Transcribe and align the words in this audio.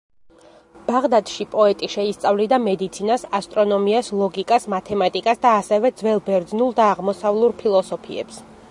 ბაღდადში 0.85 1.45
პოეტი 1.51 1.89
შეისწავლიდა 1.95 2.59
მედიცინას, 2.63 3.27
ასტრონომიას, 3.41 4.11
ლოგიკას, 4.23 4.67
მათემატიკას 4.77 5.45
და 5.47 5.53
ასევე 5.63 5.95
ძველ 6.03 6.27
ბერძნულ 6.31 6.77
და 6.83 6.91
აღმოსავლურ 6.97 7.57
ფილოსოფიებს. 7.63 8.47